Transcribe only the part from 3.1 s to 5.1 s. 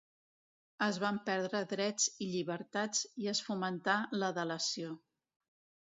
i es fomentà la delació.